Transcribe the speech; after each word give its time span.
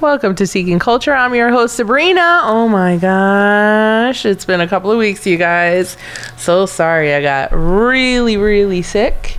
Welcome 0.00 0.34
to 0.36 0.46
Seeking 0.46 0.78
Culture. 0.78 1.12
I'm 1.12 1.34
your 1.34 1.50
host, 1.50 1.76
Sabrina. 1.76 2.40
Oh 2.44 2.68
my 2.68 2.96
gosh, 2.96 4.24
it's 4.24 4.46
been 4.46 4.62
a 4.62 4.66
couple 4.66 4.90
of 4.90 4.96
weeks, 4.96 5.26
you 5.26 5.36
guys. 5.36 5.98
So 6.38 6.64
sorry, 6.64 7.12
I 7.12 7.20
got 7.20 7.50
really, 7.52 8.38
really 8.38 8.80
sick. 8.80 9.36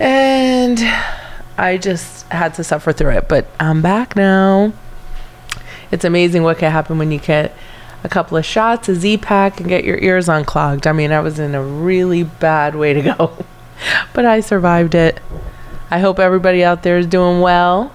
And 0.00 0.80
I 1.56 1.78
just 1.80 2.26
had 2.32 2.54
to 2.54 2.64
suffer 2.64 2.92
through 2.92 3.10
it, 3.10 3.28
but 3.28 3.46
I'm 3.60 3.80
back 3.80 4.16
now. 4.16 4.72
It's 5.92 6.04
amazing 6.04 6.42
what 6.42 6.58
can 6.58 6.72
happen 6.72 6.98
when 6.98 7.12
you 7.12 7.20
get 7.20 7.54
a 8.02 8.08
couple 8.08 8.36
of 8.36 8.44
shots, 8.44 8.88
a 8.88 8.96
Z 8.96 9.18
pack, 9.18 9.60
and 9.60 9.68
get 9.68 9.84
your 9.84 9.98
ears 9.98 10.28
unclogged. 10.28 10.88
I 10.88 10.92
mean, 10.92 11.12
I 11.12 11.20
was 11.20 11.38
in 11.38 11.54
a 11.54 11.62
really 11.62 12.24
bad 12.24 12.74
way 12.74 12.92
to 12.92 13.02
go, 13.02 13.44
but 14.14 14.24
I 14.24 14.40
survived 14.40 14.96
it. 14.96 15.20
I 15.92 16.00
hope 16.00 16.18
everybody 16.18 16.64
out 16.64 16.82
there 16.82 16.98
is 16.98 17.06
doing 17.06 17.40
well. 17.40 17.92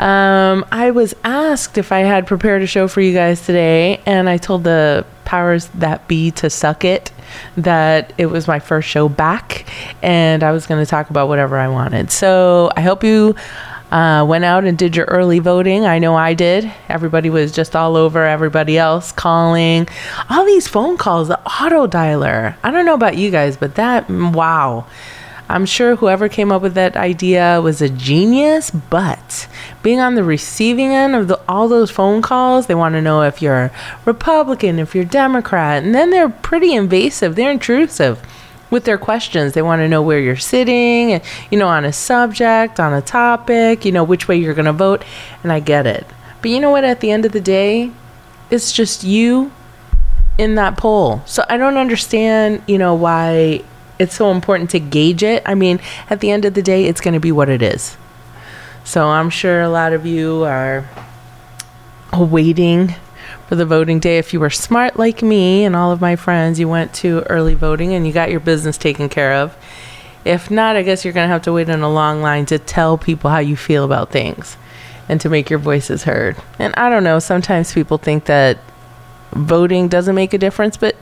Um, 0.00 0.64
I 0.72 0.92
was 0.92 1.14
asked 1.24 1.76
if 1.76 1.92
I 1.92 1.98
had 1.98 2.26
prepared 2.26 2.62
a 2.62 2.66
show 2.66 2.88
for 2.88 3.02
you 3.02 3.12
guys 3.12 3.44
today, 3.44 4.00
and 4.06 4.30
I 4.30 4.38
told 4.38 4.64
the 4.64 5.04
powers 5.26 5.66
that 5.74 6.08
be 6.08 6.30
to 6.32 6.48
suck 6.48 6.86
it 6.86 7.12
that 7.58 8.14
it 8.16 8.26
was 8.26 8.48
my 8.48 8.60
first 8.60 8.88
show 8.88 9.10
back, 9.10 9.66
and 10.02 10.42
I 10.42 10.52
was 10.52 10.66
going 10.66 10.82
to 10.82 10.88
talk 10.88 11.10
about 11.10 11.28
whatever 11.28 11.58
I 11.58 11.68
wanted. 11.68 12.10
So 12.10 12.70
I 12.78 12.80
hope 12.80 13.04
you 13.04 13.36
uh, 13.90 14.24
went 14.26 14.44
out 14.44 14.64
and 14.64 14.78
did 14.78 14.96
your 14.96 15.04
early 15.04 15.38
voting. 15.38 15.84
I 15.84 15.98
know 15.98 16.16
I 16.16 16.32
did. 16.32 16.72
Everybody 16.88 17.28
was 17.28 17.52
just 17.52 17.76
all 17.76 17.94
over 17.94 18.24
everybody 18.24 18.78
else 18.78 19.12
calling. 19.12 19.86
All 20.30 20.46
these 20.46 20.66
phone 20.66 20.96
calls, 20.96 21.28
the 21.28 21.38
auto 21.40 21.86
dialer. 21.86 22.56
I 22.62 22.70
don't 22.70 22.86
know 22.86 22.94
about 22.94 23.18
you 23.18 23.30
guys, 23.30 23.58
but 23.58 23.74
that, 23.74 24.08
wow. 24.08 24.86
I'm 25.50 25.66
sure 25.66 25.96
whoever 25.96 26.28
came 26.28 26.52
up 26.52 26.62
with 26.62 26.74
that 26.74 26.96
idea 26.96 27.60
was 27.60 27.82
a 27.82 27.88
genius, 27.88 28.70
but 28.70 29.48
being 29.82 30.00
on 30.00 30.14
the 30.14 30.24
receiving 30.24 30.94
end 30.94 31.14
of 31.14 31.28
the, 31.28 31.40
all 31.48 31.68
those 31.68 31.90
phone 31.90 32.22
calls, 32.22 32.66
they 32.66 32.74
want 32.74 32.94
to 32.94 33.02
know 33.02 33.22
if 33.22 33.42
you're 33.42 33.70
Republican, 34.04 34.78
if 34.78 34.94
you're 34.94 35.04
Democrat, 35.04 35.82
and 35.82 35.94
then 35.94 36.10
they're 36.10 36.28
pretty 36.28 36.74
invasive, 36.74 37.34
they're 37.34 37.50
intrusive 37.50 38.22
with 38.70 38.84
their 38.84 38.98
questions. 38.98 39.52
They 39.52 39.62
want 39.62 39.80
to 39.80 39.88
know 39.88 40.02
where 40.02 40.20
you're 40.20 40.36
sitting, 40.36 41.20
you 41.50 41.58
know, 41.58 41.68
on 41.68 41.84
a 41.84 41.92
subject, 41.92 42.78
on 42.78 42.94
a 42.94 43.02
topic, 43.02 43.84
you 43.84 43.92
know, 43.92 44.04
which 44.04 44.28
way 44.28 44.36
you're 44.36 44.54
going 44.54 44.66
to 44.66 44.72
vote, 44.72 45.04
and 45.42 45.52
I 45.52 45.60
get 45.60 45.86
it. 45.86 46.06
But 46.40 46.50
you 46.50 46.60
know 46.60 46.70
what? 46.70 46.84
At 46.84 47.00
the 47.00 47.10
end 47.10 47.24
of 47.24 47.32
the 47.32 47.40
day, 47.40 47.90
it's 48.50 48.72
just 48.72 49.04
you 49.04 49.52
in 50.38 50.54
that 50.54 50.76
poll. 50.76 51.22
So 51.26 51.44
I 51.48 51.56
don't 51.56 51.76
understand, 51.76 52.62
you 52.66 52.78
know, 52.78 52.94
why 52.94 53.62
it's 54.00 54.14
so 54.14 54.30
important 54.30 54.70
to 54.70 54.80
gauge 54.80 55.22
it. 55.22 55.42
I 55.44 55.54
mean, 55.54 55.78
at 56.08 56.20
the 56.20 56.30
end 56.30 56.46
of 56.46 56.54
the 56.54 56.62
day, 56.62 56.86
it's 56.86 57.02
going 57.02 57.14
to 57.14 57.20
be 57.20 57.30
what 57.30 57.50
it 57.50 57.60
is. 57.60 57.98
So 58.82 59.06
I'm 59.06 59.28
sure 59.28 59.60
a 59.60 59.68
lot 59.68 59.92
of 59.92 60.06
you 60.06 60.42
are 60.44 60.88
waiting 62.18 62.94
for 63.46 63.56
the 63.56 63.66
voting 63.66 64.00
day. 64.00 64.16
If 64.16 64.32
you 64.32 64.40
were 64.40 64.48
smart 64.48 64.98
like 64.98 65.22
me 65.22 65.64
and 65.64 65.76
all 65.76 65.92
of 65.92 66.00
my 66.00 66.16
friends, 66.16 66.58
you 66.58 66.66
went 66.66 66.94
to 66.94 67.22
early 67.28 67.54
voting 67.54 67.92
and 67.92 68.06
you 68.06 68.12
got 68.12 68.30
your 68.30 68.40
business 68.40 68.78
taken 68.78 69.10
care 69.10 69.34
of. 69.34 69.54
If 70.24 70.50
not, 70.50 70.76
I 70.76 70.82
guess 70.82 71.04
you're 71.04 71.14
going 71.14 71.28
to 71.28 71.32
have 71.32 71.42
to 71.42 71.52
wait 71.52 71.68
in 71.68 71.82
a 71.82 71.90
long 71.90 72.22
line 72.22 72.46
to 72.46 72.58
tell 72.58 72.96
people 72.96 73.30
how 73.30 73.38
you 73.38 73.56
feel 73.56 73.84
about 73.84 74.10
things 74.10 74.56
and 75.10 75.20
to 75.20 75.28
make 75.28 75.50
your 75.50 75.58
voices 75.58 76.04
heard. 76.04 76.36
And 76.58 76.74
I 76.76 76.88
don't 76.88 77.04
know, 77.04 77.18
sometimes 77.18 77.74
people 77.74 77.98
think 77.98 78.24
that 78.24 78.58
voting 79.32 79.88
doesn't 79.88 80.14
make 80.14 80.32
a 80.32 80.38
difference, 80.38 80.78
but 80.78 80.96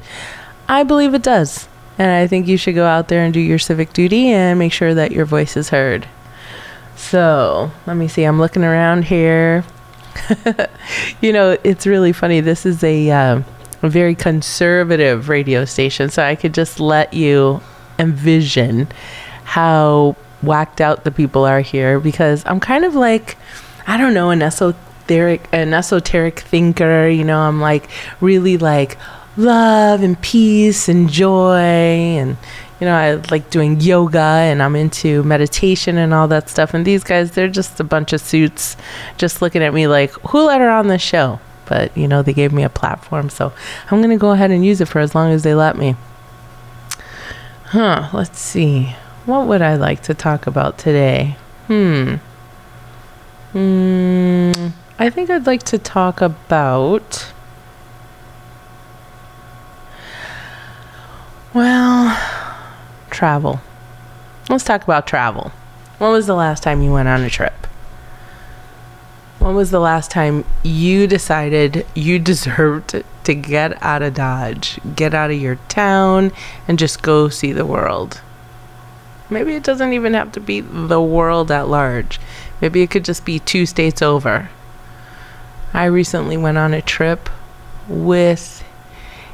I 0.69 0.82
believe 0.82 1.14
it 1.14 1.22
does. 1.22 1.69
And 1.98 2.10
I 2.10 2.27
think 2.28 2.46
you 2.46 2.56
should 2.56 2.77
go 2.77 2.86
out 2.86 3.08
there 3.08 3.24
and 3.24 3.34
do 3.34 3.41
your 3.41 3.58
civic 3.58 3.92
duty 3.92 4.28
and 4.28 4.58
make 4.58 4.72
sure 4.72 4.94
that 4.94 5.10
your 5.10 5.24
voice 5.24 5.56
is 5.56 5.70
heard. 5.70 6.06
So 6.96 7.70
let 7.86 7.96
me 7.96 8.08
see. 8.08 8.24
I'm 8.24 8.38
looking 8.38 8.64
around 8.64 9.04
here. 9.04 9.64
you 11.20 11.32
know, 11.32 11.56
it's 11.64 11.86
really 11.86 12.12
funny. 12.12 12.41
This 12.41 12.64
is 12.64 12.82
a, 12.84 13.08
a 13.08 13.44
very 13.82 14.14
conservative 14.14 15.28
radio 15.28 15.64
station, 15.64 16.08
so 16.10 16.22
I 16.22 16.34
could 16.34 16.54
just 16.54 16.81
let 16.81 17.14
you 17.14 17.60
envision 17.98 18.88
how 19.44 20.16
whacked 20.42 20.81
out 20.81 21.04
the 21.04 21.10
people 21.10 21.44
are 21.44 21.60
here 21.60 21.98
because 21.98 22.44
I'm 22.47 22.60
kind 22.60 22.84
of 22.84 22.94
like, 22.94 23.37
I 23.87 23.97
don't 23.97 24.14
know, 24.14 24.31
an 24.31 24.42
esoteric, 24.42 25.48
an 25.53 25.75
esoteric 25.75 26.41
thinker. 26.41 27.08
You 27.08 27.25
know, 27.25 27.41
I'm 27.41 27.60
like 27.60 27.88
really 28.20 28.56
like 28.56 28.98
love 29.38 30.03
and 30.03 30.21
peace 30.21 30.88
and 30.88 31.09
joy 31.09 31.54
and 31.54 32.37
you 32.81 32.87
know 32.87 32.94
i 32.94 33.15
like 33.31 33.49
doing 33.50 33.81
yoga 33.81 34.19
and 34.19 34.60
i'm 34.60 34.75
into 34.75 35.22
meditation 35.22 35.97
and 35.97 36.12
all 36.12 36.28
that 36.28 36.49
stuff. 36.49 36.75
And 36.75 36.84
these 36.84 37.04
guys 37.04 37.31
they're 37.31 37.49
just 37.49 37.81
a 37.81 37.84
bunch 37.84 38.12
of 38.12 38.21
suits 38.21 38.76
just 39.16 39.41
looking 39.41 39.62
at 39.62 39.72
me 39.72 39.87
like 39.87 40.10
who 40.31 40.44
let 40.44 40.60
her 40.60 40.69
on 40.69 40.88
the 40.88 40.99
show? 40.99 41.41
But 41.66 41.97
you 41.97 42.09
know 42.09 42.22
they 42.22 42.32
gave 42.32 42.53
me 42.53 42.65
a 42.65 42.69
platform. 42.69 43.31
So 43.31 43.53
i'm 43.91 44.03
going 44.03 44.10
to 44.10 44.16
go 44.16 44.32
ahead 44.32 44.50
and 44.50 44.65
use 44.65 44.81
it 44.81 44.88
for 44.88 44.99
as 44.99 45.15
long 45.15 45.31
as 45.31 45.44
they 45.44 45.55
let 45.55 45.78
me. 45.78 45.97
Huh 47.66 48.10
let's 48.12 48.38
see. 48.38 48.97
What 49.25 49.47
would 49.47 49.62
i 49.62 49.76
like 49.76 50.03
to 50.03 50.15
talk 50.15 50.47
about 50.47 50.78
today? 50.78 51.37
Hmm. 51.69 52.16
Hmm 53.53 54.69
i 55.00 55.09
think 55.09 55.31
i'd 55.31 55.47
like 55.47 55.62
to 55.62 55.78
talk 55.78 56.20
about 56.20 57.32
Well, 61.54 62.14
travel. 63.09 63.60
Let's 64.50 64.64
talk 64.64 64.84
about 64.84 65.06
travel. 65.06 65.50
When 65.97 66.10
was 66.10 66.26
the 66.26 66.34
last 66.34 66.62
time 66.62 66.82
you 66.82 66.92
went 66.92 67.09
on 67.09 67.22
a 67.22 67.31
trip? 67.31 67.66
When 69.38 69.54
was 69.54 69.70
the 69.70 69.81
last 69.81 70.10
time 70.10 70.44
you 70.62 71.06
decided 71.06 71.87
you 71.94 72.19
deserved 72.19 73.03
to 73.25 73.34
get 73.34 73.82
out 73.82 74.03
of 74.03 74.14
Dodge, 74.14 74.78
get 74.94 75.14
out 75.14 75.31
of 75.31 75.41
your 75.41 75.56
town, 75.69 76.32
and 76.66 76.78
just 76.78 77.03
go 77.03 77.31
see 77.31 77.53
the 77.53 77.64
world? 77.64 78.20
Maybe 79.31 79.54
it 79.54 79.62
doesn't 79.62 79.94
even 79.94 80.12
have 80.12 80.32
to 80.32 80.41
be 80.41 80.60
the 80.60 81.00
world 81.00 81.50
at 81.50 81.69
large. 81.69 82.20
Maybe 82.60 82.82
it 82.82 82.91
could 82.91 83.06
just 83.06 83.25
be 83.25 83.38
two 83.38 83.64
states 83.64 84.03
over. 84.03 84.50
I 85.72 85.87
recently 85.87 86.37
went 86.37 86.58
on 86.58 86.75
a 86.75 86.82
trip 86.82 87.31
with 87.88 88.62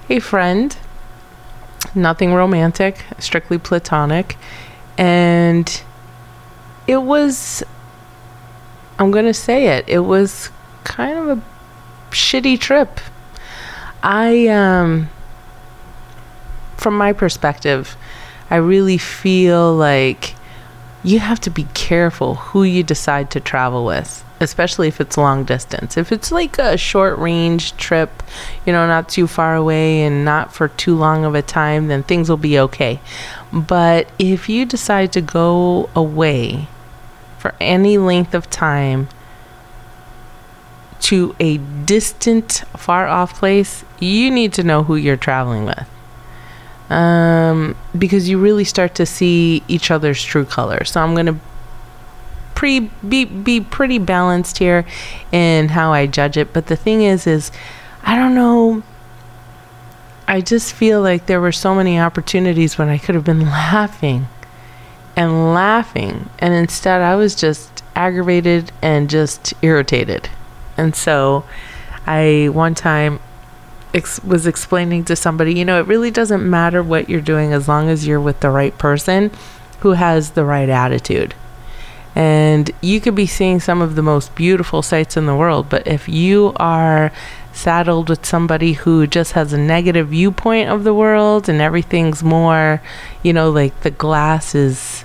a 0.09 0.21
friend 0.21 0.77
nothing 1.95 2.35
romantic, 2.35 3.05
strictly 3.19 3.59
platonic. 3.59 4.37
And 4.97 5.83
it 6.87 6.99
was, 6.99 7.63
I'm 8.99 9.11
going 9.11 9.27
to 9.27 9.35
say 9.35 9.79
it, 9.79 9.89
it 9.89 10.01
was 10.01 10.51
kind 10.85 11.19
of 11.19 11.39
a 11.39 11.43
shitty 12.11 12.61
trip. 12.61 13.01
I, 14.03 14.49
um, 14.49 15.09
from 16.77 16.97
my 16.97 17.13
perspective, 17.13 17.97
I 18.51 18.57
really 18.57 18.99
feel 18.99 19.75
like 19.75 20.35
you 21.03 21.19
have 21.19 21.41
to 21.41 21.51
be 21.51 21.65
careful 21.75 22.35
who 22.37 22.63
you 22.63 22.83
decide 22.83 23.31
to 23.33 23.41
travel 23.41 23.85
with 23.85 24.25
especially 24.45 24.87
if 24.87 25.01
it's 25.01 25.17
long 25.17 25.43
distance. 25.43 25.97
If 25.97 26.13
it's 26.13 26.31
like 26.31 26.59
a 26.59 26.77
short 26.77 27.19
range 27.19 27.77
trip, 27.77 28.23
you 28.65 28.73
know, 28.73 28.87
not 28.87 29.09
too 29.09 29.27
far 29.27 29.57
away 29.57 30.03
and 30.03 30.25
not 30.25 30.55
for 30.55 30.69
too 30.69 30.95
long 30.95 31.25
of 31.25 31.35
a 31.35 31.43
time, 31.43 31.89
then 31.89 32.05
things 32.05 32.29
will 32.29 32.37
be 32.37 32.59
okay. 32.61 33.01
But 33.53 34.09
if 34.19 34.49
you 34.49 34.65
decide 34.67 35.13
to 35.15 35.21
go 35.21 35.91
away 35.97 36.69
for 37.39 37.55
any 37.61 37.99
length 37.99 38.35
of 38.35 38.49
time 38.51 39.09
to 41.01 41.35
a 41.41 41.59
distant, 41.59 42.65
far 42.77 43.07
off 43.07 43.35
place, 43.35 43.85
you 43.99 44.31
need 44.31 44.53
to 44.55 44.63
know 44.63 44.83
who 44.85 44.97
you're 44.97 45.17
traveling 45.17 45.65
with. 45.65 45.89
Um, 46.91 47.77
because 47.99 48.29
you 48.29 48.39
really 48.39 48.65
start 48.65 48.95
to 48.97 49.07
see 49.07 49.63
each 49.69 49.91
other's 49.91 50.23
true 50.23 50.45
colors. 50.45 50.93
So 50.93 51.01
I'm 51.01 51.15
going 51.15 51.27
to 51.27 51.37
pre 52.65 52.81
be 53.07 53.27
be 53.27 53.61
pretty 53.61 53.99
balanced 53.99 54.57
here 54.57 54.87
in 55.31 55.69
how 55.69 55.93
I 55.93 56.07
judge 56.07 56.39
it. 56.39 56.55
But 56.55 56.69
the 56.69 56.77
thing 56.77 57.03
is, 57.03 57.27
is 57.27 57.53
I 58.03 58.17
don't 58.17 58.35
know. 58.35 58.83
I 60.27 60.41
just 60.41 60.73
feel 60.73 61.03
like 61.03 61.27
there 61.27 61.43
were 61.43 61.53
so 61.53 61.75
many 61.75 62.01
opportunities 62.01 62.79
when 62.79 62.89
I 62.89 62.97
could 62.97 63.15
have 63.15 63.25
been 63.25 63.43
laughing 63.43 64.29
and 65.15 65.53
laughing, 65.53 66.31
and 66.39 66.55
instead 66.55 67.03
I 67.03 67.17
was 67.17 67.35
just 67.35 67.85
aggravated 67.95 68.73
and 68.81 69.11
just 69.11 69.53
irritated. 69.61 70.31
And 70.79 70.97
so, 70.97 71.45
I 72.07 72.49
one 72.51 72.75
time 72.75 73.21
ex- 73.93 74.25
was 74.25 74.47
explaining 74.47 75.05
to 75.05 75.17
somebody, 75.17 75.53
you 75.53 75.67
know, 75.67 75.79
it 75.79 75.87
really 75.87 76.11
doesn't 76.11 76.49
matter 76.49 76.83
what 76.83 77.11
you're 77.11 77.21
doing 77.21 77.53
as 77.53 77.69
long 77.69 77.91
as 77.91 78.07
you're 78.07 78.19
with 78.19 78.41
the 78.41 78.49
right 78.49 78.77
person 78.79 79.31
who 79.81 79.93
has 79.93 80.31
the 80.31 80.47
right 80.47 80.71
attitude. 80.71 81.35
And 82.15 82.71
you 82.81 83.01
could 83.01 83.15
be 83.15 83.27
seeing 83.27 83.59
some 83.59 83.83
of 83.83 83.97
the 83.97 84.03
most 84.03 84.35
beautiful 84.35 84.83
sights 84.83 85.17
in 85.17 85.27
the 85.27 85.35
world, 85.35 85.69
but 85.69 85.87
if 85.87 86.09
you 86.09 86.53
are 86.57 87.13
saddled 87.53 88.09
with 88.09 88.25
somebody 88.25 88.75
who 88.75 89.07
just 89.07 89.33
has 89.33 89.53
a 89.53 89.59
negative 89.59 90.09
viewpoint 90.09 90.69
of 90.69 90.85
the 90.85 90.95
world 90.95 91.49
and 91.49 91.61
everything's 91.61 92.23
more, 92.23 92.81
you 93.23 93.33
know, 93.33 93.51
like 93.51 93.81
the 93.81 93.91
glass 93.91 94.55
is 94.55 95.05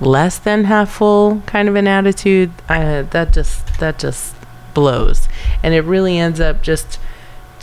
less 0.00 0.38
than 0.38 0.64
half 0.64 0.90
full 0.90 1.42
kind 1.46 1.68
of 1.68 1.74
an 1.74 1.86
attitude, 1.86 2.50
uh, 2.68 3.02
that 3.02 3.32
just 3.32 3.78
that 3.78 3.98
just 3.98 4.34
blows. 4.72 5.28
And 5.62 5.74
it 5.74 5.82
really 5.82 6.18
ends 6.18 6.40
up 6.40 6.62
just, 6.62 6.98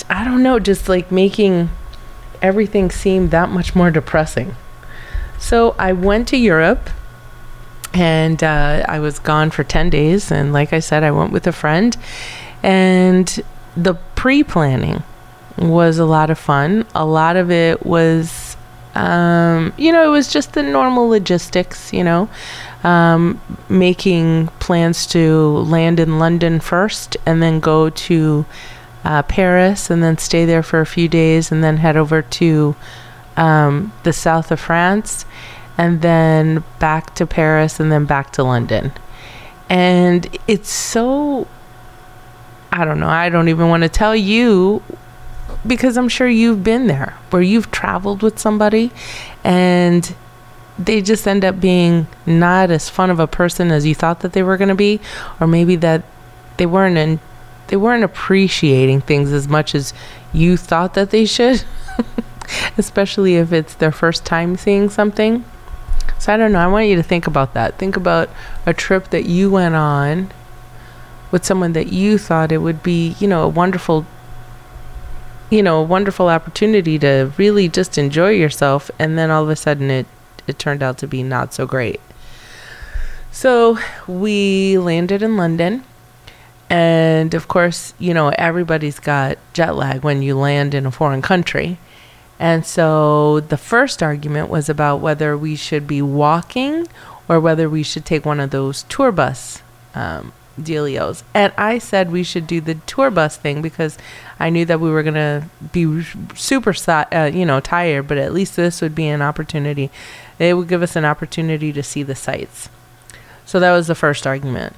I 0.10 0.24
don't 0.24 0.44
know, 0.44 0.60
just 0.60 0.88
like 0.88 1.12
making 1.12 1.69
everything 2.42 2.92
seem 2.92 3.30
that 3.30 3.50
much 3.50 3.75
more 3.75 3.92
depressing. 3.92 4.56
So 5.40 5.75
I 5.80 5.94
went 5.94 6.28
to 6.30 6.38
Europe 6.38 6.90
and 7.93 8.43
uh, 8.43 8.85
I 8.88 8.99
was 8.99 9.19
gone 9.19 9.51
for 9.51 9.63
10 9.63 9.89
days. 9.89 10.31
And 10.31 10.53
like 10.53 10.73
I 10.73 10.79
said, 10.79 11.03
I 11.03 11.11
went 11.11 11.31
with 11.31 11.47
a 11.47 11.51
friend. 11.51 11.95
And 12.63 13.43
the 13.75 13.95
pre 14.15 14.43
planning 14.43 15.03
was 15.57 15.97
a 15.97 16.05
lot 16.05 16.29
of 16.29 16.39
fun. 16.39 16.85
A 16.95 17.05
lot 17.05 17.35
of 17.35 17.51
it 17.51 17.85
was, 17.85 18.55
um, 18.95 19.73
you 19.77 19.91
know, 19.91 20.05
it 20.05 20.11
was 20.11 20.31
just 20.31 20.53
the 20.53 20.63
normal 20.63 21.07
logistics, 21.07 21.91
you 21.91 22.03
know, 22.03 22.29
um, 22.83 23.41
making 23.67 24.47
plans 24.59 25.05
to 25.07 25.57
land 25.57 25.99
in 25.99 26.19
London 26.19 26.59
first 26.59 27.17
and 27.25 27.41
then 27.41 27.59
go 27.59 27.89
to 27.89 28.45
uh, 29.03 29.23
Paris 29.23 29.89
and 29.89 30.03
then 30.03 30.17
stay 30.17 30.45
there 30.45 30.63
for 30.63 30.79
a 30.79 30.85
few 30.85 31.07
days 31.07 31.51
and 31.51 31.63
then 31.63 31.77
head 31.77 31.97
over 31.97 32.21
to 32.21 32.75
um, 33.38 33.91
the 34.03 34.13
south 34.13 34.51
of 34.51 34.59
France 34.59 35.25
and 35.77 36.01
then 36.01 36.63
back 36.79 37.15
to 37.15 37.25
Paris 37.25 37.79
and 37.79 37.91
then 37.91 38.06
back 38.06 38.31
to 38.33 38.44
London. 38.44 38.91
And 39.69 40.27
it's 40.47 40.69
so, 40.69 41.47
I 42.71 42.85
don't 42.85 43.00
know, 43.00 43.09
I 43.09 43.29
don't 43.29 43.47
even 43.47 43.69
want 43.69 43.83
to 43.83 43.89
tell 43.89 44.15
you 44.15 44.83
because 45.65 45.97
I'm 45.97 46.09
sure 46.09 46.27
you've 46.27 46.63
been 46.63 46.88
there 46.88 47.18
where 47.29 47.41
you've 47.41 47.71
traveled 47.71 48.23
with 48.23 48.39
somebody 48.39 48.91
and 49.44 50.15
they 50.79 51.01
just 51.01 51.27
end 51.27 51.45
up 51.45 51.59
being 51.59 52.07
not 52.25 52.71
as 52.71 52.89
fun 52.89 53.09
of 53.09 53.19
a 53.19 53.27
person 53.27 53.71
as 53.71 53.85
you 53.85 53.94
thought 53.94 54.21
that 54.21 54.33
they 54.33 54.44
were 54.44 54.57
going 54.57 54.69
to 54.69 54.75
be 54.75 55.00
or 55.39 55.47
maybe 55.47 55.75
that 55.77 56.03
they 56.57 56.65
weren't 56.65 56.97
in 56.97 57.19
they 57.67 57.77
weren't 57.77 58.03
appreciating 58.03 59.01
things 59.01 59.31
as 59.31 59.47
much 59.47 59.75
as 59.75 59.94
you 60.33 60.57
thought 60.57 60.94
that 60.94 61.12
they 61.12 61.25
should 61.25 61.63
especially 62.77 63.35
if 63.35 63.53
it's 63.53 63.75
their 63.75 63.91
first 63.91 64.25
time 64.25 64.56
seeing 64.57 64.89
something 64.89 65.45
so 66.21 66.31
I 66.31 66.38
don't 66.38 66.51
know. 66.51 66.59
I 66.59 66.68
want 66.68 66.85
you 66.85 66.95
to 66.97 67.01
think 67.01 67.25
about 67.25 67.56
that. 67.56 67.79
Think 67.79 67.97
about 67.97 68.29
a 68.68 68.75
trip 68.75 69.09
that 69.09 69.25
you 69.25 69.50
went 69.50 69.73
on 69.73 70.31
with 71.31 71.44
someone 71.44 71.73
that 71.73 71.91
you 71.91 72.19
thought 72.19 72.51
it 72.51 72.59
would 72.59 72.83
be, 72.83 73.15
you 73.19 73.27
know, 73.27 73.41
a 73.41 73.50
wonderful 73.50 74.06
you 75.50 75.63
know, 75.63 75.79
a 75.79 75.83
wonderful 75.83 76.29
opportunity 76.29 77.00
to 77.00 77.33
really 77.38 77.68
just 77.68 77.97
enjoy 77.97 78.29
yourself 78.29 78.91
and 79.00 79.18
then 79.18 79.31
all 79.31 79.41
of 79.41 79.50
a 79.50 79.56
sudden 79.56 79.89
it 79.89 80.06
it 80.45 80.59
turned 80.59 80.83
out 80.83 81.00
to 81.00 81.07
be 81.07 81.23
not 81.23 81.56
so 81.56 81.65
great. 81.65 82.00
So, 83.31 83.79
we 84.07 84.77
landed 84.77 85.24
in 85.24 85.38
London 85.38 85.83
and 86.69 87.33
of 87.33 87.47
course, 87.47 87.95
you 87.97 88.13
know, 88.13 88.29
everybody's 88.38 89.00
got 89.00 89.39
jet 89.53 89.75
lag 89.75 90.03
when 90.03 90.21
you 90.21 90.38
land 90.38 90.75
in 90.75 90.85
a 90.85 90.91
foreign 90.91 91.24
country. 91.24 91.79
And 92.41 92.65
so 92.65 93.39
the 93.39 93.55
first 93.55 94.01
argument 94.01 94.49
was 94.49 94.67
about 94.67 94.97
whether 94.97 95.38
we 95.38 95.55
should 95.55 95.85
be 95.85 96.01
walking 96.01 96.88
or 97.29 97.39
whether 97.39 97.69
we 97.69 97.83
should 97.83 98.03
take 98.03 98.25
one 98.25 98.39
of 98.39 98.49
those 98.49 98.81
tour 98.89 99.11
bus 99.11 99.61
um, 99.93 100.33
dealios. 100.59 101.21
And 101.35 101.53
I 101.55 101.77
said 101.77 102.11
we 102.11 102.23
should 102.23 102.47
do 102.47 102.59
the 102.59 102.73
tour 102.73 103.11
bus 103.11 103.38
thing 103.38 103.61
because 103.61 103.95
I 104.39 104.49
knew 104.49 104.65
that 104.65 104.79
we 104.79 104.89
were 104.89 105.03
going 105.03 105.13
to 105.13 105.45
be 105.71 106.03
super, 106.33 106.73
uh, 106.88 107.29
you 107.31 107.45
know, 107.45 107.59
tired, 107.59 108.07
but 108.07 108.17
at 108.17 108.33
least 108.33 108.55
this 108.55 108.81
would 108.81 108.95
be 108.95 109.07
an 109.07 109.21
opportunity. 109.21 109.91
It 110.39 110.55
would 110.57 110.67
give 110.67 110.81
us 110.81 110.95
an 110.95 111.05
opportunity 111.05 111.71
to 111.71 111.83
see 111.83 112.01
the 112.01 112.15
sights. 112.15 112.69
So 113.45 113.59
that 113.59 113.71
was 113.71 113.85
the 113.85 113.93
first 113.93 114.25
argument. 114.25 114.75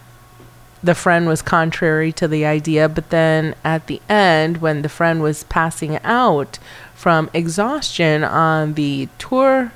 The 0.83 0.95
friend 0.95 1.27
was 1.27 1.41
contrary 1.41 2.11
to 2.13 2.27
the 2.27 2.45
idea, 2.45 2.89
but 2.89 3.09
then 3.09 3.55
at 3.63 3.87
the 3.87 4.01
end, 4.09 4.57
when 4.57 4.81
the 4.81 4.89
friend 4.89 5.21
was 5.21 5.45
passing 5.45 5.97
out, 6.03 6.59
from 7.03 7.29
exhaustion 7.33 8.23
on 8.23 8.75
the 8.75 9.09
tour 9.17 9.73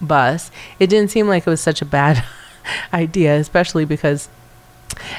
bus, 0.00 0.50
it 0.80 0.88
didn't 0.88 1.12
seem 1.12 1.28
like 1.28 1.46
it 1.46 1.50
was 1.50 1.60
such 1.60 1.80
a 1.80 1.84
bad 1.84 2.24
idea, 2.92 3.36
especially 3.36 3.84
because 3.84 4.28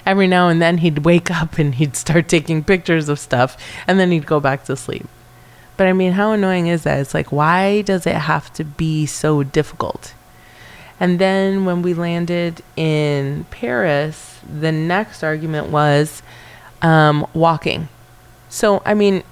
every 0.05 0.27
now 0.27 0.49
and 0.49 0.61
then 0.61 0.79
he'd 0.79 1.05
wake 1.05 1.31
up 1.31 1.57
and 1.57 1.75
he'd 1.75 1.95
start 1.95 2.27
taking 2.27 2.63
pictures 2.63 3.07
of 3.07 3.19
stuff 3.19 3.57
and 3.87 3.99
then 3.99 4.11
he'd 4.11 4.25
go 4.25 4.41
back 4.41 4.65
to 4.65 4.75
sleep. 4.75 5.07
But 5.77 5.87
I 5.87 5.93
mean, 5.93 6.13
how 6.13 6.31
annoying 6.31 6.67
is 6.67 6.83
that? 6.83 6.99
It's 6.99 7.13
like, 7.13 7.31
why 7.31 7.81
does 7.81 8.05
it 8.05 8.15
have 8.15 8.51
to 8.53 8.63
be 8.63 9.05
so 9.05 9.43
difficult? 9.43 10.13
And 10.99 11.19
then 11.19 11.65
when 11.65 11.81
we 11.81 11.93
landed 11.93 12.61
in 12.75 13.45
Paris, 13.51 14.39
the 14.47 14.71
next 14.71 15.23
argument 15.23 15.67
was 15.67 16.23
um, 16.81 17.27
walking. 17.33 17.89
So, 18.49 18.81
I 18.85 18.93
mean, 18.93 19.23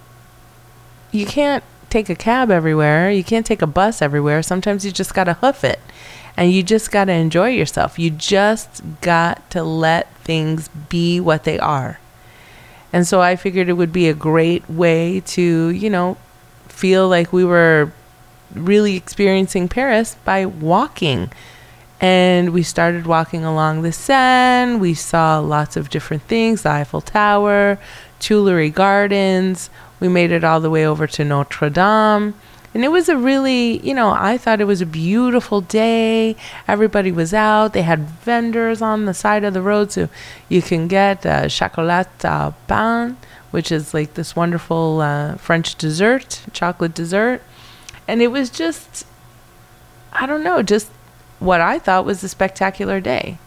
you 1.11 1.25
can't 1.25 1.63
take 1.89 2.09
a 2.09 2.15
cab 2.15 2.51
everywhere. 2.51 3.11
You 3.11 3.23
can't 3.23 3.45
take 3.45 3.61
a 3.61 3.67
bus 3.67 4.01
everywhere. 4.01 4.41
Sometimes 4.41 4.85
you 4.85 4.91
just 4.91 5.13
got 5.13 5.25
to 5.25 5.35
hoof 5.35 5.63
it 5.63 5.79
and 6.35 6.51
you 6.51 6.63
just 6.63 6.91
got 6.91 7.05
to 7.05 7.11
enjoy 7.11 7.49
yourself. 7.49 7.99
You 7.99 8.09
just 8.09 8.81
got 9.01 9.49
to 9.51 9.63
let 9.63 10.13
things 10.17 10.67
be 10.67 11.19
what 11.19 11.43
they 11.43 11.59
are. 11.59 11.99
And 12.91 13.07
so 13.07 13.21
I 13.21 13.35
figured 13.35 13.69
it 13.69 13.73
would 13.73 13.93
be 13.93 14.07
a 14.07 14.13
great 14.13 14.69
way 14.69 15.21
to, 15.27 15.69
you 15.69 15.89
know, 15.89 16.17
feel 16.67 17.07
like 17.07 17.31
we 17.31 17.45
were 17.45 17.91
really 18.53 18.95
experiencing 18.95 19.67
Paris 19.67 20.15
by 20.25 20.45
walking. 20.45 21.31
And 21.99 22.51
we 22.51 22.63
started 22.63 23.05
walking 23.05 23.45
along 23.45 23.81
the 23.81 23.91
Seine. 23.91 24.77
We 24.77 24.93
saw 24.93 25.39
lots 25.39 25.77
of 25.77 25.89
different 25.89 26.23
things 26.23 26.63
the 26.63 26.69
Eiffel 26.69 27.01
Tower, 27.01 27.79
Tuileries 28.19 28.73
Gardens, 28.73 29.69
we 30.03 30.09
made 30.09 30.33
it 30.33 30.43
all 30.43 30.59
the 30.59 30.69
way 30.69 30.85
over 30.85 31.07
to 31.07 31.23
Notre 31.23 31.69
Dame. 31.69 32.33
And 32.73 32.83
it 32.83 32.91
was 32.91 33.07
a 33.07 33.15
really, 33.15 33.77
you 33.87 33.93
know, 33.93 34.09
I 34.11 34.37
thought 34.37 34.59
it 34.59 34.65
was 34.65 34.81
a 34.81 34.85
beautiful 34.85 35.61
day. 35.61 36.35
Everybody 36.67 37.09
was 37.09 37.33
out. 37.33 37.71
They 37.71 37.83
had 37.83 37.99
vendors 37.99 38.81
on 38.81 39.05
the 39.05 39.13
side 39.13 39.45
of 39.45 39.53
the 39.53 39.61
road, 39.61 39.93
so 39.93 40.09
you 40.49 40.61
can 40.61 40.89
get 40.89 41.25
uh, 41.25 41.47
chocolat 41.47 42.09
au 42.25 42.53
pain, 42.67 43.15
which 43.51 43.71
is 43.71 43.93
like 43.93 44.15
this 44.15 44.35
wonderful 44.35 44.99
uh, 44.99 45.35
French 45.35 45.75
dessert, 45.75 46.41
chocolate 46.51 46.93
dessert. 46.93 47.41
And 48.05 48.21
it 48.21 48.27
was 48.27 48.49
just, 48.49 49.05
I 50.11 50.25
don't 50.25 50.43
know, 50.43 50.61
just 50.61 50.89
what 51.43 51.61
I 51.61 51.79
thought 51.79 52.05
was 52.05 52.23
a 52.23 52.29
spectacular 52.29 52.99
day. 52.99 53.37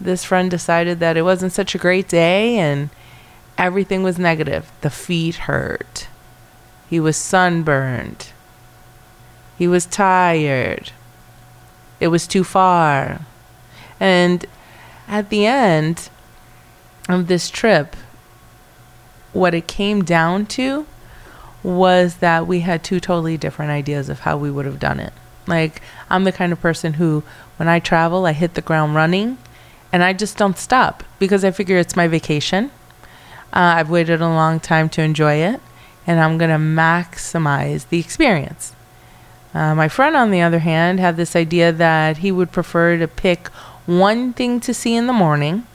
This 0.00 0.24
friend 0.24 0.50
decided 0.50 1.00
that 1.00 1.16
it 1.16 1.22
wasn't 1.22 1.52
such 1.52 1.74
a 1.74 1.78
great 1.78 2.08
day, 2.08 2.56
and 2.58 2.90
Everything 3.58 4.04
was 4.04 4.20
negative. 4.20 4.70
The 4.82 4.90
feet 4.90 5.34
hurt. 5.34 6.06
He 6.88 7.00
was 7.00 7.16
sunburned. 7.16 8.28
He 9.58 9.66
was 9.66 9.84
tired. 9.84 10.92
It 11.98 12.08
was 12.08 12.28
too 12.28 12.44
far. 12.44 13.22
And 13.98 14.46
at 15.08 15.28
the 15.28 15.44
end 15.44 16.08
of 17.08 17.26
this 17.26 17.50
trip, 17.50 17.96
what 19.32 19.54
it 19.54 19.66
came 19.66 20.04
down 20.04 20.46
to 20.46 20.86
was 21.64 22.18
that 22.18 22.46
we 22.46 22.60
had 22.60 22.84
two 22.84 23.00
totally 23.00 23.36
different 23.36 23.72
ideas 23.72 24.08
of 24.08 24.20
how 24.20 24.36
we 24.36 24.52
would 24.52 24.66
have 24.66 24.78
done 24.78 25.00
it. 25.00 25.12
Like, 25.48 25.82
I'm 26.10 26.24
the 26.24 26.32
kind 26.32 26.52
of 26.52 26.60
person 26.60 26.94
who, 26.94 27.24
when 27.56 27.68
I 27.68 27.80
travel, 27.80 28.26
I 28.26 28.32
hit 28.32 28.54
the 28.54 28.60
ground 28.60 28.94
running 28.94 29.38
and 29.92 30.04
I 30.04 30.12
just 30.12 30.36
don't 30.36 30.58
stop 30.58 31.02
because 31.18 31.44
I 31.44 31.50
figure 31.50 31.78
it's 31.78 31.96
my 31.96 32.06
vacation 32.06 32.70
uh, 33.52 33.80
I've 33.80 33.90
waited 33.90 34.20
a 34.20 34.28
long 34.28 34.60
time 34.60 34.88
to 34.90 35.02
enjoy 35.02 35.34
it, 35.34 35.60
and 36.06 36.20
I'm 36.20 36.36
going 36.36 36.50
to 36.50 36.56
maximize 36.56 37.88
the 37.88 37.98
experience. 37.98 38.74
Uh, 39.54 39.74
my 39.74 39.88
friend, 39.88 40.16
on 40.16 40.30
the 40.30 40.42
other 40.42 40.58
hand, 40.58 41.00
had 41.00 41.16
this 41.16 41.34
idea 41.34 41.72
that 41.72 42.18
he 42.18 42.30
would 42.30 42.52
prefer 42.52 42.98
to 42.98 43.08
pick 43.08 43.48
one 43.86 44.34
thing 44.34 44.60
to 44.60 44.74
see 44.74 44.94
in 44.94 45.06
the 45.06 45.14
morning 45.14 45.66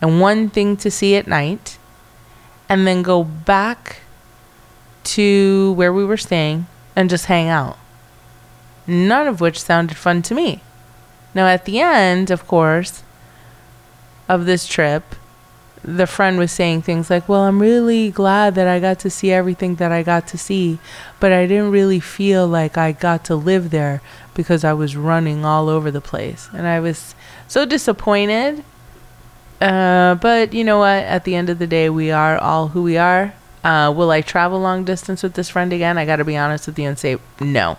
and 0.00 0.20
one 0.20 0.48
thing 0.48 0.76
to 0.78 0.90
see 0.90 1.16
at 1.16 1.26
night, 1.26 1.78
and 2.68 2.86
then 2.86 3.02
go 3.02 3.22
back 3.22 3.98
to 5.04 5.72
where 5.72 5.92
we 5.92 6.04
were 6.04 6.16
staying 6.16 6.66
and 6.96 7.10
just 7.10 7.26
hang 7.26 7.48
out. 7.48 7.78
None 8.86 9.26
of 9.26 9.40
which 9.40 9.60
sounded 9.60 9.96
fun 9.96 10.22
to 10.22 10.34
me. 10.34 10.62
Now, 11.34 11.46
at 11.46 11.64
the 11.64 11.80
end, 11.80 12.30
of 12.30 12.46
course, 12.46 13.02
of 14.28 14.46
this 14.46 14.66
trip, 14.66 15.14
the 15.82 16.06
friend 16.06 16.38
was 16.38 16.50
saying 16.50 16.82
things 16.82 17.10
like, 17.10 17.28
Well, 17.28 17.42
I'm 17.42 17.60
really 17.60 18.10
glad 18.10 18.54
that 18.56 18.66
I 18.66 18.80
got 18.80 18.98
to 19.00 19.10
see 19.10 19.30
everything 19.30 19.76
that 19.76 19.92
I 19.92 20.02
got 20.02 20.26
to 20.28 20.38
see, 20.38 20.78
but 21.20 21.32
I 21.32 21.46
didn't 21.46 21.70
really 21.70 22.00
feel 22.00 22.46
like 22.46 22.76
I 22.76 22.92
got 22.92 23.24
to 23.26 23.36
live 23.36 23.70
there 23.70 24.02
because 24.34 24.64
I 24.64 24.72
was 24.72 24.96
running 24.96 25.44
all 25.44 25.68
over 25.68 25.90
the 25.90 26.00
place. 26.00 26.48
And 26.52 26.66
I 26.66 26.80
was 26.80 27.14
so 27.46 27.64
disappointed. 27.64 28.64
Uh, 29.60 30.16
but 30.16 30.52
you 30.52 30.64
know 30.64 30.78
what? 30.78 31.04
At 31.04 31.24
the 31.24 31.34
end 31.34 31.48
of 31.48 31.58
the 31.58 31.66
day, 31.66 31.88
we 31.88 32.10
are 32.10 32.36
all 32.38 32.68
who 32.68 32.82
we 32.82 32.98
are. 32.98 33.32
Uh, 33.62 33.92
will 33.96 34.10
I 34.10 34.20
travel 34.20 34.60
long 34.60 34.84
distance 34.84 35.22
with 35.22 35.34
this 35.34 35.48
friend 35.48 35.72
again? 35.72 35.98
I 35.98 36.04
got 36.04 36.16
to 36.16 36.24
be 36.24 36.36
honest 36.36 36.66
with 36.66 36.78
you 36.78 36.88
and 36.88 36.98
say 36.98 37.18
no. 37.40 37.78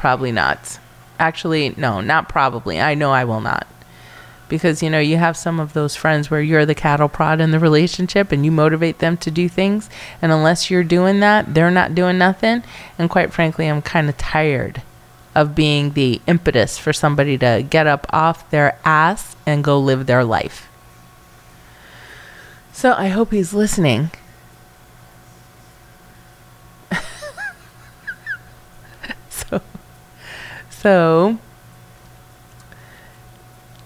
Probably 0.00 0.32
not. 0.32 0.78
Actually, 1.18 1.74
no, 1.76 2.00
not 2.00 2.26
probably. 2.26 2.80
I 2.80 2.94
know 2.94 3.10
I 3.10 3.24
will 3.24 3.42
not. 3.42 3.66
Because 4.48 4.82
you 4.82 4.88
know 4.88 4.98
you 4.98 5.18
have 5.18 5.36
some 5.36 5.60
of 5.60 5.74
those 5.74 5.94
friends 5.94 6.30
where 6.30 6.40
you're 6.40 6.64
the 6.64 6.74
cattle 6.74 7.10
prod 7.10 7.38
in 7.38 7.50
the 7.50 7.58
relationship 7.58 8.32
and 8.32 8.42
you 8.42 8.50
motivate 8.50 9.00
them 9.00 9.18
to 9.18 9.30
do 9.30 9.46
things. 9.46 9.90
And 10.22 10.32
unless 10.32 10.70
you're 10.70 10.84
doing 10.84 11.20
that 11.20 11.52
they're 11.52 11.70
not 11.70 11.94
doing 11.94 12.16
nothing. 12.16 12.62
And 12.98 13.10
quite 13.10 13.30
frankly 13.30 13.66
i'm 13.66 13.82
kind 13.82 14.08
of 14.08 14.16
tired 14.16 14.80
of 15.34 15.54
being 15.54 15.92
the 15.92 16.22
impetus 16.26 16.78
for 16.78 16.94
somebody 16.94 17.36
to 17.36 17.62
get 17.68 17.86
up 17.86 18.06
off 18.08 18.48
their 18.48 18.78
ass 18.86 19.36
and 19.44 19.62
go 19.62 19.78
live 19.78 20.06
their 20.06 20.24
life. 20.24 20.66
So 22.72 22.94
i 22.94 23.08
hope 23.08 23.32
he's 23.32 23.52
listening 23.52 24.12
so 29.50 29.60
so 30.80 31.38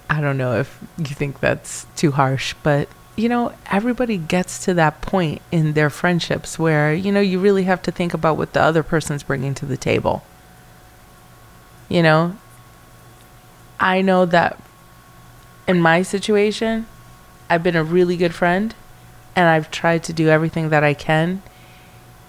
I 0.08 0.20
don't 0.20 0.38
know 0.38 0.54
if 0.54 0.78
you 0.96 1.06
think 1.06 1.40
that's 1.40 1.86
too 1.96 2.12
harsh, 2.12 2.54
but 2.62 2.88
you 3.16 3.28
know, 3.28 3.52
everybody 3.70 4.16
gets 4.16 4.64
to 4.64 4.74
that 4.74 5.00
point 5.00 5.40
in 5.52 5.74
their 5.74 5.90
friendships 5.90 6.58
where, 6.58 6.92
you 6.92 7.12
know, 7.12 7.20
you 7.20 7.38
really 7.38 7.64
have 7.64 7.80
to 7.82 7.92
think 7.92 8.12
about 8.12 8.36
what 8.36 8.52
the 8.52 8.60
other 8.60 8.82
person's 8.82 9.22
bringing 9.22 9.54
to 9.54 9.66
the 9.66 9.76
table. 9.76 10.24
You 11.88 12.02
know, 12.02 12.36
I 13.78 14.00
know 14.00 14.24
that 14.26 14.60
in 15.68 15.80
my 15.80 16.02
situation, 16.02 16.86
I've 17.48 17.62
been 17.62 17.76
a 17.76 17.84
really 17.84 18.16
good 18.16 18.34
friend 18.34 18.74
and 19.36 19.48
I've 19.48 19.70
tried 19.70 20.02
to 20.04 20.12
do 20.12 20.28
everything 20.28 20.70
that 20.70 20.82
I 20.82 20.94
can 20.94 21.42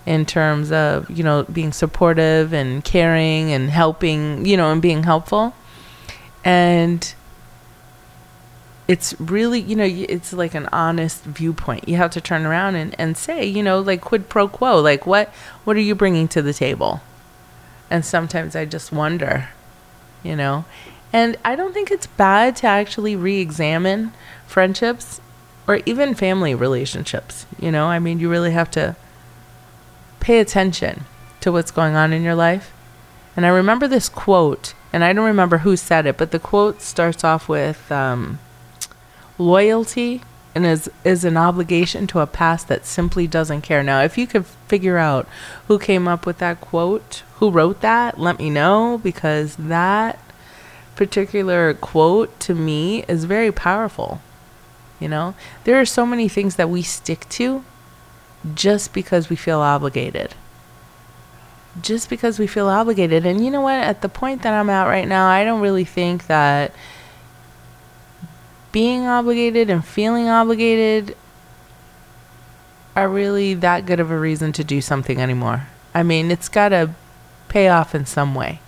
in 0.05 0.25
terms 0.25 0.71
of, 0.71 1.09
you 1.09 1.23
know, 1.23 1.43
being 1.43 1.71
supportive 1.71 2.53
and 2.53 2.83
caring 2.83 3.51
and 3.51 3.69
helping, 3.69 4.45
you 4.45 4.55
know, 4.55 4.71
and 4.71 4.81
being 4.81 5.03
helpful. 5.03 5.55
And 6.43 7.13
it's 8.87 9.19
really, 9.19 9.59
you 9.59 9.75
know, 9.75 9.87
it's 9.87 10.31
like 10.31 10.53
an 10.53 10.69
honest 10.71 11.23
viewpoint. 11.23 11.89
You 11.89 11.95
have 11.95 12.11
to 12.11 12.21
turn 12.21 12.45
around 12.45 12.75
and, 12.75 12.93
and 12.99 13.17
say, 13.17 13.43
you 13.43 13.63
know, 13.63 13.79
like 13.79 14.01
quid 14.01 14.29
pro 14.29 14.47
quo, 14.47 14.79
like 14.79 15.07
what 15.07 15.29
what 15.63 15.75
are 15.75 15.81
you 15.81 15.95
bringing 15.95 16.27
to 16.29 16.41
the 16.41 16.53
table? 16.53 17.01
And 17.89 18.05
sometimes 18.05 18.55
I 18.55 18.65
just 18.65 18.91
wonder, 18.91 19.49
you 20.23 20.35
know. 20.35 20.65
And 21.11 21.37
I 21.43 21.55
don't 21.55 21.73
think 21.73 21.91
it's 21.91 22.07
bad 22.07 22.55
to 22.57 22.67
actually 22.67 23.15
re-examine 23.15 24.13
friendships 24.45 25.21
or 25.67 25.79
even 25.85 26.13
family 26.13 26.53
relationships, 26.53 27.45
you 27.59 27.71
know? 27.71 27.85
I 27.85 27.99
mean, 27.99 28.19
you 28.19 28.29
really 28.29 28.51
have 28.51 28.69
to 28.71 28.95
pay 30.25 30.39
attention 30.39 31.05
to 31.39 31.51
what's 31.51 31.69
going 31.69 31.95
on 31.95 32.11
in 32.11 32.23
your 32.23 32.33
life. 32.33 32.73
And 33.35 33.45
I 33.45 33.49
remember 33.49 33.87
this 33.87 34.09
quote, 34.09 34.73
and 34.91 35.03
I 35.03 35.13
don't 35.13 35.27
remember 35.27 35.59
who 35.59 35.77
said 35.77 36.07
it, 36.07 36.17
but 36.17 36.31
the 36.31 36.39
quote 36.39 36.81
starts 36.81 37.23
off 37.23 37.47
with 37.47 37.91
um, 37.91 38.39
loyalty 39.37 40.23
and 40.55 40.65
is 40.65 40.89
is 41.03 41.23
an 41.25 41.37
obligation 41.37 42.07
to 42.07 42.21
a 42.21 42.25
past 42.25 42.67
that 42.69 42.87
simply 42.87 43.27
doesn't 43.27 43.61
care. 43.61 43.83
Now, 43.83 44.01
if 44.01 44.17
you 44.17 44.25
could 44.25 44.47
figure 44.67 44.97
out 44.97 45.27
who 45.67 45.77
came 45.77 46.07
up 46.07 46.25
with 46.25 46.39
that 46.39 46.59
quote, 46.59 47.21
who 47.35 47.51
wrote 47.51 47.81
that, 47.81 48.19
let 48.19 48.39
me 48.39 48.49
know 48.49 48.99
because 49.03 49.55
that 49.57 50.17
particular 50.95 51.75
quote 51.75 52.39
to 52.39 52.55
me 52.55 53.03
is 53.07 53.25
very 53.25 53.51
powerful. 53.51 54.21
You 54.99 55.07
know, 55.07 55.35
there 55.65 55.79
are 55.79 55.85
so 55.85 56.03
many 56.03 56.27
things 56.27 56.55
that 56.55 56.71
we 56.71 56.81
stick 56.81 57.29
to 57.29 57.63
just 58.53 58.93
because 58.93 59.29
we 59.29 59.35
feel 59.35 59.59
obligated. 59.59 60.35
Just 61.81 62.09
because 62.09 62.39
we 62.39 62.47
feel 62.47 62.67
obligated. 62.67 63.25
And 63.25 63.43
you 63.43 63.51
know 63.51 63.61
what? 63.61 63.79
At 63.79 64.01
the 64.01 64.09
point 64.09 64.43
that 64.43 64.53
I'm 64.53 64.69
at 64.69 64.85
right 64.85 65.07
now, 65.07 65.27
I 65.27 65.43
don't 65.43 65.61
really 65.61 65.85
think 65.85 66.27
that 66.27 66.73
being 68.71 69.07
obligated 69.07 69.69
and 69.69 69.83
feeling 69.83 70.27
obligated 70.27 71.15
are 72.95 73.09
really 73.09 73.53
that 73.55 73.85
good 73.85 73.99
of 73.99 74.11
a 74.11 74.19
reason 74.19 74.51
to 74.53 74.63
do 74.63 74.81
something 74.81 75.19
anymore. 75.19 75.67
I 75.93 76.03
mean, 76.03 76.31
it's 76.31 76.49
got 76.49 76.69
to 76.69 76.91
pay 77.49 77.67
off 77.69 77.95
in 77.95 78.05
some 78.05 78.35
way, 78.35 78.59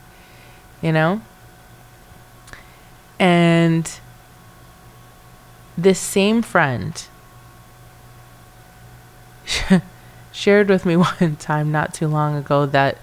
you 0.81 0.91
know? 0.91 1.22
And 3.19 3.89
this 5.77 6.00
same 6.00 6.41
friend 6.41 7.01
shared 10.38 10.70
with 10.70 10.86
me 10.86 10.96
one 11.20 11.36
time 11.38 11.72
not 11.72 11.94
too 11.94 12.08
long 12.08 12.36
ago 12.36 12.65
that 12.65 12.98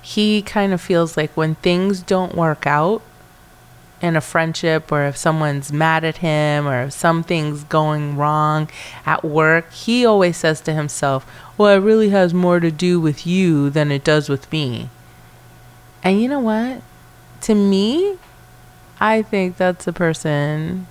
he 0.00 0.42
kind 0.42 0.72
of 0.72 0.80
feels 0.80 1.16
like 1.16 1.36
when 1.36 1.54
things 1.56 2.02
don't 2.02 2.34
work 2.34 2.66
out, 2.66 3.02
in 4.02 4.16
a 4.16 4.20
friendship 4.20 4.90
or 4.90 5.04
if 5.04 5.16
someone's 5.16 5.72
mad 5.72 6.04
at 6.04 6.18
him 6.18 6.66
or 6.66 6.82
if 6.82 6.92
something's 6.92 7.62
going 7.64 8.16
wrong 8.16 8.68
at 9.06 9.24
work, 9.24 9.72
he 9.72 10.04
always 10.04 10.36
says 10.36 10.60
to 10.60 10.74
himself, 10.74 11.24
Well, 11.56 11.76
it 11.76 11.80
really 11.80 12.10
has 12.10 12.34
more 12.34 12.58
to 12.58 12.70
do 12.70 13.00
with 13.00 13.26
you 13.26 13.70
than 13.70 13.92
it 13.92 14.02
does 14.02 14.28
with 14.28 14.50
me. 14.50 14.90
And 16.02 16.20
you 16.20 16.28
know 16.28 16.40
what? 16.40 16.82
To 17.42 17.54
me, 17.54 18.18
I 19.00 19.22
think 19.22 19.56
that's 19.56 19.86
a 19.86 19.92
person 19.92 20.88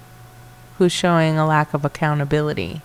who's 0.77 0.93
showing 0.93 1.37
a 1.37 1.45
lack 1.45 1.73
of 1.73 1.83
accountability. 1.83 2.81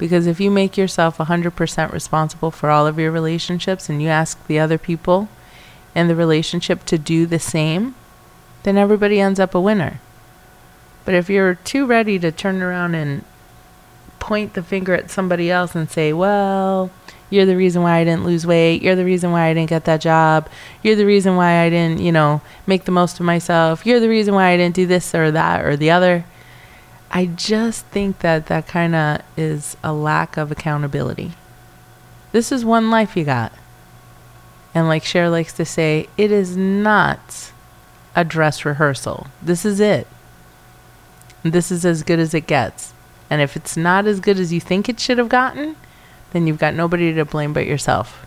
Because 0.00 0.26
if 0.26 0.40
you 0.40 0.50
make 0.50 0.78
yourself 0.78 1.18
100% 1.18 1.92
responsible 1.92 2.50
for 2.50 2.70
all 2.70 2.86
of 2.86 2.98
your 2.98 3.10
relationships 3.10 3.90
and 3.90 4.00
you 4.00 4.08
ask 4.08 4.46
the 4.46 4.58
other 4.58 4.78
people 4.78 5.28
in 5.94 6.08
the 6.08 6.16
relationship 6.16 6.86
to 6.86 6.96
do 6.96 7.26
the 7.26 7.38
same, 7.38 7.94
then 8.62 8.78
everybody 8.78 9.20
ends 9.20 9.38
up 9.38 9.54
a 9.54 9.60
winner. 9.60 10.00
But 11.04 11.12
if 11.12 11.28
you're 11.28 11.54
too 11.54 11.84
ready 11.84 12.18
to 12.18 12.32
turn 12.32 12.62
around 12.62 12.94
and 12.94 13.26
point 14.18 14.54
the 14.54 14.62
finger 14.62 14.94
at 14.94 15.10
somebody 15.10 15.50
else 15.50 15.74
and 15.74 15.90
say, 15.90 16.14
well, 16.14 16.90
you're 17.28 17.44
the 17.44 17.56
reason 17.56 17.82
why 17.82 17.98
I 17.98 18.04
didn't 18.04 18.24
lose 18.24 18.46
weight. 18.46 18.80
You're 18.80 18.96
the 18.96 19.04
reason 19.04 19.32
why 19.32 19.48
I 19.48 19.54
didn't 19.54 19.68
get 19.68 19.84
that 19.84 20.00
job. 20.00 20.48
You're 20.82 20.96
the 20.96 21.04
reason 21.04 21.36
why 21.36 21.60
I 21.60 21.68
didn't, 21.68 22.00
you 22.00 22.10
know, 22.10 22.40
make 22.66 22.86
the 22.86 22.90
most 22.90 23.20
of 23.20 23.26
myself. 23.26 23.84
You're 23.84 24.00
the 24.00 24.08
reason 24.08 24.32
why 24.32 24.48
I 24.48 24.56
didn't 24.56 24.76
do 24.76 24.86
this 24.86 25.14
or 25.14 25.30
that 25.30 25.62
or 25.62 25.76
the 25.76 25.90
other. 25.90 26.24
I 27.10 27.26
just 27.26 27.86
think 27.86 28.20
that 28.20 28.46
that 28.46 28.68
kind 28.68 28.94
of 28.94 29.22
is 29.36 29.76
a 29.82 29.92
lack 29.92 30.36
of 30.36 30.52
accountability. 30.52 31.32
This 32.32 32.52
is 32.52 32.64
one 32.64 32.90
life 32.90 33.16
you 33.16 33.24
got. 33.24 33.52
And 34.74 34.86
like 34.86 35.04
Cher 35.04 35.28
likes 35.28 35.52
to 35.54 35.64
say, 35.64 36.08
it 36.16 36.30
is 36.30 36.56
not 36.56 37.50
a 38.14 38.24
dress 38.24 38.64
rehearsal. 38.64 39.26
This 39.42 39.64
is 39.64 39.80
it. 39.80 40.06
This 41.42 41.72
is 41.72 41.84
as 41.84 42.02
good 42.04 42.20
as 42.20 42.34
it 42.34 42.46
gets. 42.46 42.94
And 43.28 43.40
if 43.40 43.56
it's 43.56 43.76
not 43.76 44.06
as 44.06 44.20
good 44.20 44.38
as 44.38 44.52
you 44.52 44.60
think 44.60 44.88
it 44.88 45.00
should 45.00 45.18
have 45.18 45.28
gotten, 45.28 45.76
then 46.32 46.46
you've 46.46 46.58
got 46.58 46.74
nobody 46.74 47.12
to 47.14 47.24
blame 47.24 47.52
but 47.52 47.66
yourself. 47.66 48.24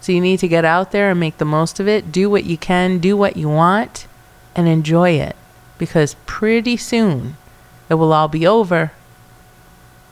So 0.00 0.12
you 0.12 0.20
need 0.20 0.38
to 0.40 0.48
get 0.48 0.64
out 0.64 0.92
there 0.92 1.10
and 1.10 1.18
make 1.18 1.38
the 1.38 1.44
most 1.44 1.80
of 1.80 1.88
it. 1.88 2.12
Do 2.12 2.30
what 2.30 2.44
you 2.44 2.56
can, 2.56 2.98
do 2.98 3.16
what 3.16 3.36
you 3.36 3.48
want, 3.48 4.06
and 4.54 4.68
enjoy 4.68 5.10
it. 5.10 5.34
Because 5.78 6.14
pretty 6.26 6.76
soon 6.76 7.36
it 7.88 7.94
will 7.94 8.12
all 8.12 8.28
be 8.28 8.46
over. 8.46 8.92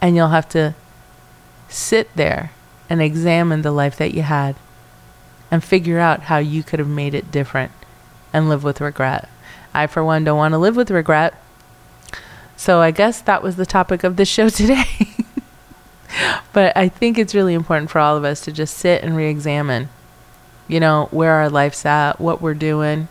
And 0.01 0.15
you'll 0.15 0.29
have 0.29 0.49
to 0.51 0.75
sit 1.69 2.15
there 2.17 2.53
and 2.89 3.03
examine 3.03 3.63
the 3.63 3.71
life 3.71 3.97
that 3.97 4.15
you 4.15 4.23
had 4.23 4.57
and 5.51 5.63
figure 5.63 5.99
out 5.99 6.23
how 6.23 6.39
you 6.39 6.63
could 6.63 6.79
have 6.79 6.89
made 6.89 7.15
it 7.15 7.31
different 7.31 7.73
and 8.33 8.49
live 8.49 8.63
with 8.63 8.81
regret. 8.81 9.29
I, 9.73 9.87
for 9.87 10.05
one, 10.05 10.25
don't 10.25 10.39
want 10.39 10.53
to 10.53 10.59
live 10.59 10.77
with 10.77 10.91
regret. 10.91 11.35
So 12.57 12.81
I 12.81 12.91
guess 12.91 13.21
that 13.23 13.43
was 13.43 13.57
the 13.57 13.67
topic 13.67 14.05
of 14.05 14.17
the 14.17 14.25
show 14.25 14.49
today. 14.51 14.85
but 16.53 16.77
I 16.77 16.89
think 16.89 17.19
it's 17.19 17.35
really 17.35 17.55
important 17.55 17.91
for 17.91 17.99
all 17.99 18.17
of 18.17 18.25
us 18.25 18.41
to 18.43 18.53
just 18.53 18.77
sit 18.77 19.03
and 19.03 19.17
re 19.17 19.29
examine, 19.29 19.89
you 20.69 20.81
know, 20.81 21.09
where 21.11 21.33
our 21.33 21.49
life's 21.49 21.85
at, 21.87 22.21
what 22.21 22.41
we're 22.41 22.55
doing, 22.55 23.09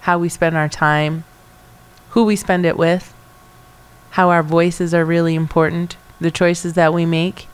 how 0.00 0.18
we 0.18 0.28
spend 0.28 0.56
our 0.56 0.68
time, 0.68 1.24
who 2.10 2.24
we 2.24 2.36
spend 2.36 2.66
it 2.66 2.76
with, 2.76 3.13
how 4.14 4.30
our 4.30 4.42
voices 4.42 4.92
are 4.92 5.04
really 5.04 5.34
important, 5.34 5.96
the 6.20 6.30
choices 6.30 6.72
that 6.74 6.92
we 6.92 7.06
make. 7.06 7.46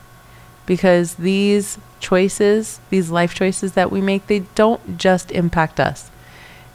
Because 0.65 1.17
these 1.17 1.79
choices, 1.99 2.81
these 2.91 3.11
life 3.11 3.35
choices 3.35 3.73
that 3.73 3.91
we 3.91 4.01
make, 4.01 4.27
they 4.27 4.41
don't 4.55 4.97
just 4.97 5.31
impact 5.33 5.81
us 5.81 6.11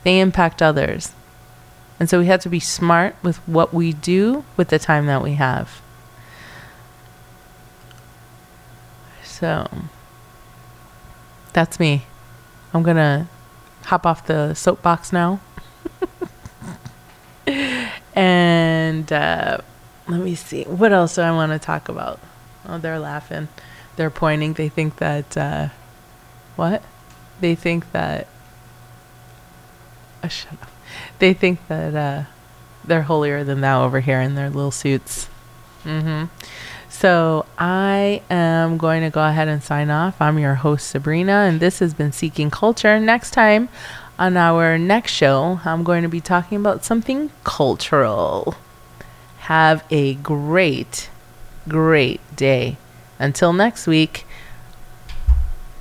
they 0.05 0.19
impact 0.19 0.61
others. 0.61 1.11
And 1.99 2.09
so 2.09 2.19
we 2.19 2.27
have 2.27 2.39
to 2.41 2.49
be 2.49 2.61
smart 2.61 3.15
with 3.23 3.37
what 3.47 3.73
we 3.73 3.91
do 3.91 4.45
with 4.55 4.69
the 4.69 4.79
time 4.79 5.07
that 5.07 5.21
we 5.21 5.33
have. 5.33 5.81
So 9.23 9.67
that's 11.53 11.79
me. 11.79 12.03
I'm 12.73 12.83
going 12.83 12.97
to 12.97 13.27
hop 13.85 14.05
off 14.05 14.27
the 14.27 14.53
soapbox 14.53 15.11
now. 15.11 15.39
and 18.15 19.11
uh, 19.11 19.57
let 20.07 20.21
me 20.21 20.35
see. 20.35 20.63
What 20.63 20.91
else 20.93 21.15
do 21.15 21.21
I 21.21 21.31
want 21.31 21.51
to 21.51 21.59
talk 21.59 21.89
about? 21.89 22.19
Oh, 22.67 22.77
they're 22.77 22.99
laughing. 22.99 23.47
They're 23.95 24.09
pointing. 24.09 24.53
They 24.53 24.69
think 24.69 24.97
that, 24.97 25.37
uh, 25.37 25.69
what? 26.55 26.83
They 27.39 27.55
think 27.55 27.91
that 27.91 28.27
shut 30.29 30.53
up. 30.53 30.69
They 31.19 31.33
think 31.33 31.59
that, 31.67 31.95
uh, 31.95 32.23
they're 32.83 33.03
holier 33.03 33.43
than 33.43 33.61
thou 33.61 33.83
over 33.83 33.99
here 33.99 34.21
in 34.21 34.35
their 34.35 34.49
little 34.49 34.71
suits. 34.71 35.27
Mm-hmm. 35.83 36.25
So 36.89 37.45
I 37.57 38.21
am 38.29 38.77
going 38.77 39.03
to 39.03 39.09
go 39.09 39.23
ahead 39.25 39.47
and 39.47 39.61
sign 39.61 39.89
off. 39.89 40.21
I'm 40.21 40.39
your 40.39 40.55
host, 40.55 40.87
Sabrina, 40.87 41.45
and 41.47 41.59
this 41.59 41.79
has 41.79 41.93
been 41.93 42.11
Seeking 42.11 42.49
Culture. 42.49 42.99
Next 42.99 43.31
time 43.31 43.69
on 44.17 44.37
our 44.37 44.77
next 44.77 45.11
show, 45.11 45.59
I'm 45.65 45.83
going 45.83 46.03
to 46.03 46.09
be 46.09 46.21
talking 46.21 46.57
about 46.57 46.85
something 46.85 47.31
cultural. 47.43 48.55
Have 49.45 49.83
a 49.91 50.15
great, 50.15 51.11
great 51.67 52.19
day. 52.35 52.77
Until 53.19 53.53
next 53.53 53.85
week, 53.85 54.25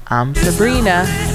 I'm 0.06 0.34
Sabrina. 0.34 1.33